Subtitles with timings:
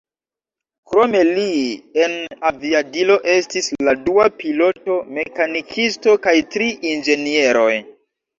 [0.93, 1.43] Krom li,
[2.03, 2.15] en
[2.51, 7.71] aviadilo estis la dua piloto, mekanikisto kaj tri inĝenieroj.